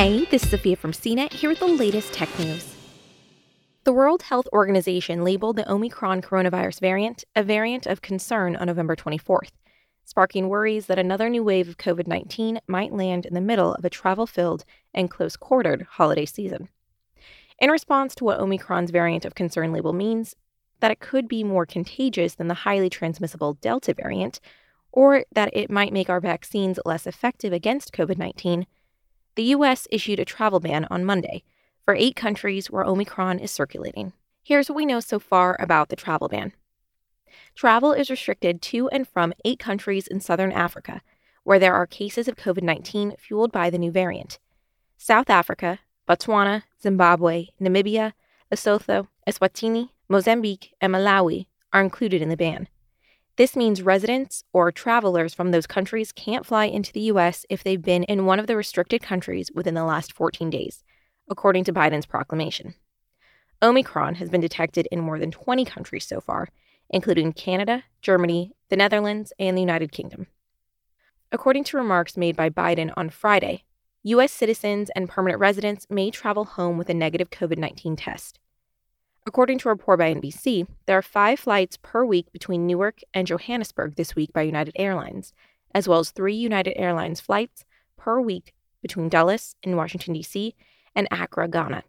Hey, 0.00 0.24
this 0.24 0.44
is 0.44 0.48
Sophia 0.48 0.76
from 0.76 0.92
CNET 0.92 1.30
here 1.30 1.50
with 1.50 1.58
the 1.58 1.66
latest 1.66 2.14
tech 2.14 2.30
news. 2.38 2.74
The 3.84 3.92
World 3.92 4.22
Health 4.22 4.48
Organization 4.50 5.24
labeled 5.24 5.56
the 5.56 5.70
Omicron 5.70 6.22
coronavirus 6.22 6.80
variant 6.80 7.24
a 7.36 7.42
variant 7.42 7.86
of 7.86 8.00
concern 8.00 8.56
on 8.56 8.68
November 8.68 8.96
24th, 8.96 9.50
sparking 10.06 10.48
worries 10.48 10.86
that 10.86 10.98
another 10.98 11.28
new 11.28 11.44
wave 11.44 11.68
of 11.68 11.76
COVID 11.76 12.06
19 12.06 12.60
might 12.66 12.94
land 12.94 13.26
in 13.26 13.34
the 13.34 13.42
middle 13.42 13.74
of 13.74 13.84
a 13.84 13.90
travel 13.90 14.26
filled 14.26 14.64
and 14.94 15.10
close 15.10 15.36
quartered 15.36 15.86
holiday 15.90 16.24
season. 16.24 16.70
In 17.58 17.70
response 17.70 18.14
to 18.14 18.24
what 18.24 18.40
Omicron's 18.40 18.90
variant 18.90 19.26
of 19.26 19.34
concern 19.34 19.70
label 19.70 19.92
means, 19.92 20.34
that 20.80 20.90
it 20.90 21.00
could 21.00 21.28
be 21.28 21.44
more 21.44 21.66
contagious 21.66 22.36
than 22.36 22.48
the 22.48 22.64
highly 22.64 22.88
transmissible 22.88 23.58
Delta 23.60 23.92
variant, 23.92 24.40
or 24.92 25.26
that 25.30 25.50
it 25.52 25.70
might 25.70 25.92
make 25.92 26.08
our 26.08 26.20
vaccines 26.20 26.80
less 26.86 27.06
effective 27.06 27.52
against 27.52 27.92
COVID 27.92 28.16
19, 28.16 28.64
the 29.40 29.56
U.S. 29.56 29.88
issued 29.90 30.20
a 30.20 30.24
travel 30.26 30.60
ban 30.60 30.86
on 30.90 31.02
Monday 31.02 31.42
for 31.86 31.94
eight 31.94 32.14
countries 32.14 32.70
where 32.70 32.84
Omicron 32.84 33.38
is 33.38 33.50
circulating. 33.50 34.12
Here's 34.42 34.68
what 34.68 34.76
we 34.76 34.84
know 34.84 35.00
so 35.00 35.18
far 35.18 35.56
about 35.58 35.88
the 35.88 35.96
travel 35.96 36.28
ban 36.28 36.52
travel 37.54 37.92
is 37.92 38.10
restricted 38.10 38.60
to 38.60 38.90
and 38.90 39.08
from 39.08 39.32
eight 39.46 39.58
countries 39.58 40.06
in 40.06 40.20
southern 40.20 40.52
Africa, 40.52 41.00
where 41.42 41.58
there 41.58 41.74
are 41.74 41.86
cases 41.86 42.28
of 42.28 42.36
COVID 42.36 42.62
19 42.62 43.14
fueled 43.18 43.50
by 43.50 43.70
the 43.70 43.78
new 43.78 43.90
variant 43.90 44.38
South 44.98 45.30
Africa, 45.30 45.78
Botswana, 46.06 46.64
Zimbabwe, 46.82 47.46
Namibia, 47.58 48.12
Lesotho, 48.52 49.08
Eswatini, 49.26 49.88
Mozambique, 50.06 50.74
and 50.82 50.92
Malawi 50.92 51.46
are 51.72 51.80
included 51.80 52.20
in 52.20 52.28
the 52.28 52.36
ban. 52.36 52.68
This 53.36 53.56
means 53.56 53.82
residents 53.82 54.44
or 54.52 54.70
travelers 54.70 55.32
from 55.34 55.50
those 55.50 55.66
countries 55.66 56.12
can't 56.12 56.44
fly 56.44 56.66
into 56.66 56.92
the 56.92 57.00
U.S. 57.12 57.46
if 57.48 57.62
they've 57.62 57.80
been 57.80 58.04
in 58.04 58.26
one 58.26 58.38
of 58.38 58.46
the 58.46 58.56
restricted 58.56 59.02
countries 59.02 59.50
within 59.54 59.74
the 59.74 59.84
last 59.84 60.12
14 60.12 60.50
days, 60.50 60.82
according 61.28 61.64
to 61.64 61.72
Biden's 61.72 62.06
proclamation. 62.06 62.74
Omicron 63.62 64.16
has 64.16 64.30
been 64.30 64.40
detected 64.40 64.88
in 64.90 65.00
more 65.00 65.18
than 65.18 65.30
20 65.30 65.64
countries 65.64 66.06
so 66.06 66.20
far, 66.20 66.48
including 66.88 67.32
Canada, 67.32 67.84
Germany, 68.02 68.52
the 68.68 68.76
Netherlands, 68.76 69.32
and 69.38 69.56
the 69.56 69.62
United 69.62 69.92
Kingdom. 69.92 70.26
According 71.32 71.64
to 71.64 71.76
remarks 71.76 72.16
made 72.16 72.36
by 72.36 72.50
Biden 72.50 72.92
on 72.96 73.08
Friday, 73.10 73.64
U.S. 74.02 74.32
citizens 74.32 74.90
and 74.96 75.08
permanent 75.08 75.38
residents 75.38 75.86
may 75.90 76.10
travel 76.10 76.44
home 76.44 76.78
with 76.78 76.88
a 76.88 76.94
negative 76.94 77.30
COVID 77.30 77.58
19 77.58 77.96
test. 77.96 78.38
According 79.26 79.58
to 79.58 79.68
a 79.68 79.72
report 79.72 79.98
by 79.98 80.14
NBC, 80.14 80.66
there 80.86 80.96
are 80.96 81.02
five 81.02 81.38
flights 81.38 81.76
per 81.76 82.04
week 82.04 82.32
between 82.32 82.66
Newark 82.66 83.00
and 83.12 83.26
Johannesburg 83.26 83.96
this 83.96 84.14
week 84.16 84.32
by 84.32 84.42
United 84.42 84.74
Airlines, 84.76 85.34
as 85.74 85.86
well 85.86 86.00
as 86.00 86.10
three 86.10 86.34
United 86.34 86.78
Airlines 86.80 87.20
flights 87.20 87.64
per 87.96 88.20
week 88.20 88.54
between 88.80 89.10
Dulles 89.10 89.54
in 89.62 89.76
Washington, 89.76 90.14
D.C., 90.14 90.54
and 90.96 91.06
Accra, 91.10 91.48
Ghana. 91.48 91.84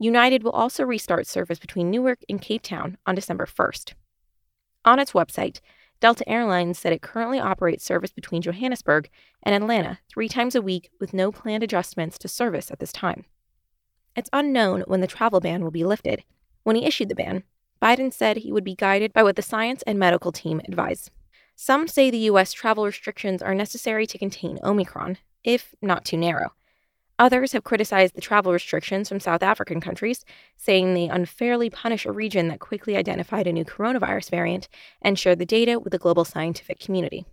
United 0.00 0.42
will 0.42 0.50
also 0.50 0.84
restart 0.84 1.26
service 1.26 1.58
between 1.58 1.90
Newark 1.90 2.20
and 2.28 2.42
Cape 2.42 2.62
Town 2.62 2.98
on 3.06 3.14
December 3.14 3.46
1st. 3.46 3.94
On 4.84 4.98
its 4.98 5.12
website, 5.12 5.60
Delta 6.00 6.28
Airlines 6.28 6.78
said 6.78 6.92
it 6.92 7.02
currently 7.02 7.40
operates 7.40 7.84
service 7.84 8.12
between 8.12 8.42
Johannesburg 8.42 9.08
and 9.42 9.54
Atlanta 9.54 9.98
three 10.08 10.28
times 10.28 10.54
a 10.54 10.62
week 10.62 10.90
with 11.00 11.14
no 11.14 11.32
planned 11.32 11.62
adjustments 11.62 12.18
to 12.18 12.28
service 12.28 12.70
at 12.70 12.78
this 12.78 12.92
time. 12.92 13.24
It's 14.18 14.30
unknown 14.32 14.82
when 14.88 15.00
the 15.00 15.06
travel 15.06 15.38
ban 15.38 15.62
will 15.62 15.70
be 15.70 15.84
lifted. 15.84 16.24
When 16.64 16.74
he 16.74 16.84
issued 16.84 17.08
the 17.08 17.14
ban, 17.14 17.44
Biden 17.80 18.12
said 18.12 18.38
he 18.38 18.50
would 18.50 18.64
be 18.64 18.74
guided 18.74 19.12
by 19.12 19.22
what 19.22 19.36
the 19.36 19.42
science 19.42 19.82
and 19.82 19.96
medical 19.96 20.32
team 20.32 20.60
advise. 20.66 21.08
Some 21.54 21.86
say 21.86 22.10
the 22.10 22.26
U.S. 22.32 22.52
travel 22.52 22.84
restrictions 22.84 23.42
are 23.42 23.54
necessary 23.54 24.08
to 24.08 24.18
contain 24.18 24.58
Omicron, 24.64 25.18
if 25.44 25.72
not 25.80 26.04
too 26.04 26.16
narrow. 26.16 26.52
Others 27.20 27.52
have 27.52 27.62
criticized 27.62 28.16
the 28.16 28.20
travel 28.20 28.52
restrictions 28.52 29.08
from 29.08 29.20
South 29.20 29.44
African 29.44 29.80
countries, 29.80 30.24
saying 30.56 30.94
they 30.94 31.08
unfairly 31.08 31.70
punish 31.70 32.04
a 32.04 32.10
region 32.10 32.48
that 32.48 32.58
quickly 32.58 32.96
identified 32.96 33.46
a 33.46 33.52
new 33.52 33.64
coronavirus 33.64 34.30
variant 34.30 34.68
and 35.00 35.16
shared 35.16 35.38
the 35.38 35.46
data 35.46 35.78
with 35.78 35.92
the 35.92 35.98
global 35.98 36.24
scientific 36.24 36.80
community. 36.80 37.24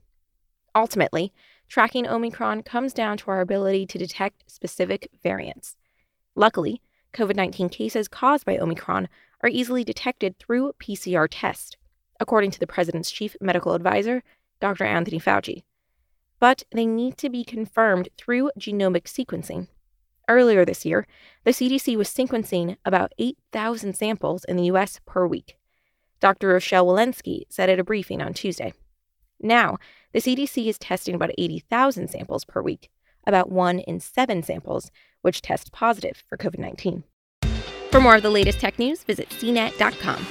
Ultimately, 0.76 1.34
tracking 1.68 2.08
Omicron 2.08 2.62
comes 2.62 2.94
down 2.94 3.18
to 3.18 3.32
our 3.32 3.42
ability 3.42 3.88
to 3.88 3.98
detect 3.98 4.44
specific 4.52 5.10
variants. 5.24 5.78
Luckily, 6.36 6.82
COVID 7.14 7.36
19 7.36 7.70
cases 7.70 8.08
caused 8.08 8.46
by 8.46 8.58
Omicron 8.58 9.08
are 9.42 9.50
easily 9.50 9.84
detected 9.84 10.38
through 10.38 10.74
PCR 10.80 11.28
tests, 11.30 11.78
according 12.20 12.52
to 12.52 12.60
the 12.60 12.68
president's 12.68 13.12
chief 13.12 13.36
medical 13.40 13.74
advisor, 13.74 14.24
Dr. 14.60 14.84
Anthony 14.84 15.20
Fauci. 15.20 15.64
But 16.40 16.64
they 16.72 16.86
need 16.86 17.18
to 17.20 17.30
be 17.30 17.44
confirmed 17.44 18.10
through 18.18 18.52
genomic 18.60 19.04
sequencing. 19.04 19.68
Earlier 20.28 20.66
this 20.66 20.86
year, 20.86 21.08
the 21.44 21.52
CDC 21.52 21.96
was 21.96 22.10
sequencing 22.10 22.78
about 22.84 23.14
8,000 23.18 23.96
samples 23.96 24.44
in 24.44 24.58
the 24.58 24.66
US 24.66 25.00
per 25.06 25.26
week. 25.28 25.58
Dr. 26.20 26.50
Rochelle 26.50 26.88
Walensky 26.88 27.44
said 27.50 27.70
at 27.70 27.80
a 27.80 27.84
briefing 27.84 28.22
on 28.22 28.34
Tuesday. 28.34 28.74
Now, 29.40 29.78
the 30.12 30.20
CDC 30.20 30.68
is 30.68 30.80
testing 30.80 31.14
about 31.14 31.32
80,000 31.38 32.10
samples 32.10 32.46
per 32.46 32.62
week, 32.62 32.90
about 33.28 33.52
one 33.52 33.80
in 33.80 34.00
seven 34.00 34.44
samples 34.44 34.92
which 35.22 35.42
test 35.42 35.72
positive 35.72 36.24
for 36.28 36.38
COVID 36.38 36.60
19. 36.60 37.04
For 37.92 38.00
more 38.00 38.16
of 38.16 38.24
the 38.24 38.30
latest 38.30 38.60
tech 38.60 38.78
news, 38.78 39.04
visit 39.04 39.30
cnet.com. 39.30 40.26